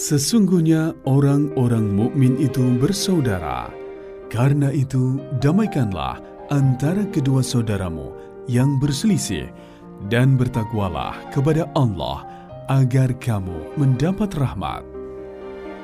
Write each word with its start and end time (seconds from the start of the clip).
Sesungguhnya 0.00 0.96
orang-orang 1.06 1.86
mukmin 1.92 2.34
itu 2.40 2.64
bersaudara. 2.80 3.70
Karena 4.26 4.74
itu, 4.74 5.20
damaikanlah 5.38 6.18
antara 6.50 7.06
kedua 7.14 7.44
saudaramu 7.46 8.10
yang 8.50 8.80
berselisih 8.82 9.52
dan 10.10 10.34
bertakwalah 10.34 11.14
kepada 11.30 11.68
Allah 11.78 12.26
agar 12.66 13.14
kamu 13.22 13.76
mendapat 13.78 14.34
rahmat. 14.34 14.82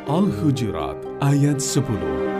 Al-Hujurat 0.06 0.96
ayat 1.22 1.58
10 1.58 2.35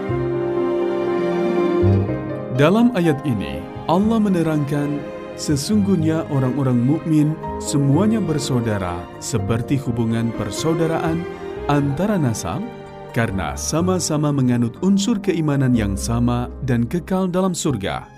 Dalam 2.56 2.88
ayat 2.96 3.20
ini, 3.28 3.60
Allah 3.84 4.16
menerangkan 4.16 4.96
sesungguhnya 5.36 6.24
orang-orang 6.32 6.80
mukmin 6.88 7.36
semuanya 7.60 8.16
bersaudara 8.16 8.96
seperti 9.20 9.76
hubungan 9.76 10.32
persaudaraan 10.40 11.20
antara 11.68 12.16
nasab 12.16 12.64
karena 13.12 13.52
sama-sama 13.60 14.32
menganut 14.32 14.72
unsur 14.80 15.20
keimanan 15.20 15.76
yang 15.76 16.00
sama 16.00 16.48
dan 16.64 16.88
kekal 16.88 17.28
dalam 17.28 17.52
surga. 17.52 18.08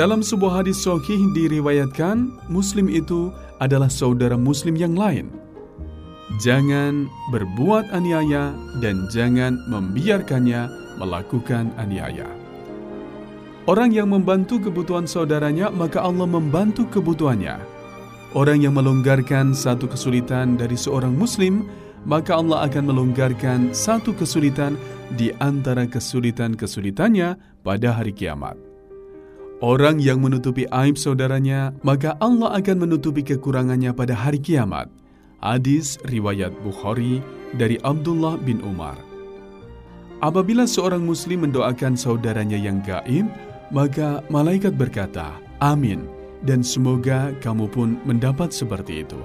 Dalam 0.00 0.24
sebuah 0.24 0.64
hadis 0.64 0.80
sahih 0.80 1.20
diriwayatkan, 1.36 2.32
muslim 2.48 2.88
itu 2.88 3.28
adalah 3.60 3.92
saudara 3.92 4.40
muslim 4.40 4.80
yang 4.80 4.96
lain. 4.96 5.28
Jangan 6.40 7.04
berbuat 7.36 7.92
aniaya 7.92 8.56
dan 8.80 9.12
jangan 9.12 9.60
membiarkannya 9.68 10.72
melakukan 10.96 11.68
aniaya. 11.76 12.45
Orang 13.66 13.90
yang 13.90 14.14
membantu 14.14 14.62
kebutuhan 14.62 15.10
saudaranya, 15.10 15.74
maka 15.74 15.98
Allah 15.98 16.22
membantu 16.22 16.86
kebutuhannya. 16.86 17.58
Orang 18.30 18.62
yang 18.62 18.78
melonggarkan 18.78 19.50
satu 19.50 19.90
kesulitan 19.90 20.54
dari 20.54 20.78
seorang 20.78 21.10
muslim, 21.10 21.66
maka 22.06 22.38
Allah 22.38 22.70
akan 22.70 22.94
melonggarkan 22.94 23.74
satu 23.74 24.14
kesulitan 24.14 24.78
di 25.18 25.34
antara 25.42 25.82
kesulitan-kesulitannya 25.82 27.34
pada 27.66 27.90
hari 27.90 28.14
kiamat. 28.14 28.54
Orang 29.58 29.98
yang 29.98 30.22
menutupi 30.22 30.70
aib 30.70 30.94
saudaranya, 30.94 31.74
maka 31.82 32.14
Allah 32.22 32.54
akan 32.62 32.86
menutupi 32.86 33.26
kekurangannya 33.26 33.90
pada 33.90 34.14
hari 34.14 34.38
kiamat. 34.38 34.86
Hadis 35.42 35.98
riwayat 36.06 36.54
Bukhari 36.62 37.18
dari 37.58 37.82
Abdullah 37.82 38.38
bin 38.38 38.62
Umar. 38.62 38.94
Apabila 40.22 40.70
seorang 40.70 41.02
muslim 41.02 41.48
mendoakan 41.50 41.98
saudaranya 41.98 42.56
yang 42.56 42.78
gaib, 42.84 43.26
maka 43.74 44.22
malaikat 44.30 44.74
berkata, 44.74 45.38
Amin, 45.58 46.06
dan 46.44 46.60
semoga 46.60 47.32
kamu 47.40 47.66
pun 47.70 47.96
mendapat 48.04 48.52
seperti 48.52 49.02
itu. 49.02 49.18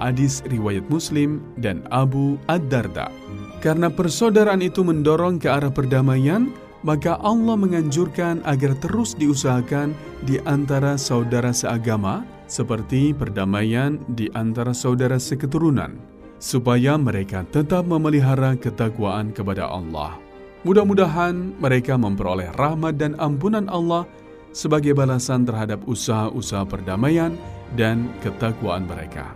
Hadis 0.00 0.40
riwayat 0.48 0.88
Muslim 0.88 1.44
dan 1.60 1.84
Abu 1.92 2.40
Ad-Darda. 2.48 3.12
Karena 3.60 3.92
persaudaraan 3.92 4.64
itu 4.64 4.80
mendorong 4.80 5.36
ke 5.36 5.52
arah 5.52 5.68
perdamaian, 5.68 6.48
maka 6.80 7.20
Allah 7.20 7.60
menganjurkan 7.60 8.40
agar 8.48 8.72
terus 8.80 9.12
diusahakan 9.12 9.92
di 10.24 10.40
antara 10.48 10.96
saudara 10.96 11.52
seagama, 11.52 12.24
seperti 12.48 13.12
perdamaian 13.12 14.00
di 14.16 14.32
antara 14.32 14.72
saudara 14.72 15.20
seketurunan, 15.20 16.00
supaya 16.40 16.96
mereka 16.96 17.44
tetap 17.52 17.84
memelihara 17.84 18.56
ketakwaan 18.56 19.36
kepada 19.36 19.68
Allah. 19.68 20.29
Mudah-mudahan 20.60 21.56
mereka 21.56 21.96
memperoleh 21.96 22.52
rahmat 22.52 23.00
dan 23.00 23.16
ampunan 23.16 23.64
Allah 23.72 24.04
sebagai 24.52 24.92
balasan 24.92 25.48
terhadap 25.48 25.80
usaha-usaha 25.88 26.68
perdamaian 26.68 27.32
dan 27.80 28.12
ketakwaan 28.20 28.84
mereka. 28.84 29.32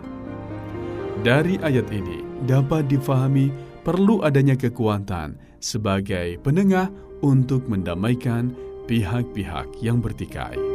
Dari 1.25 1.57
ayat 1.65 1.89
ini 1.89 2.21
dapat 2.45 2.85
difahami 2.85 3.49
perlu 3.81 4.21
adanya 4.21 4.53
kekuatan 4.53 5.41
sebagai 5.57 6.37
penengah 6.45 6.93
untuk 7.25 7.65
mendamaikan 7.65 8.53
pihak-pihak 8.85 9.81
yang 9.81 9.97
bertikai. 9.97 10.74